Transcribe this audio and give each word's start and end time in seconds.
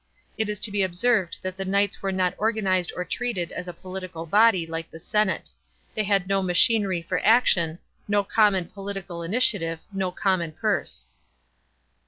It 0.35 0.49
is 0.49 0.57
to 0.61 0.71
be 0.71 0.81
observed 0.81 1.37
that 1.43 1.57
the 1.57 1.63
knights 1.63 2.01
were 2.01 2.11
not 2.11 2.35
organised 2.39 2.91
or 2.95 3.05
treated 3.05 3.51
as 3.51 3.67
a 3.67 3.71
political 3.71 4.25
body, 4.25 4.65
like 4.65 4.89
the 4.89 4.97
senate. 4.97 5.51
They 5.93 6.05
had 6.05 6.27
no 6.27 6.41
machinery 6.41 7.03
for 7.03 7.19
action; 7.23 7.77
no 8.07 8.23
common 8.23 8.69
political 8.69 9.21
initiative; 9.21 9.77
no 9.93 10.09
common 10.09 10.53
purse. 10.53 11.05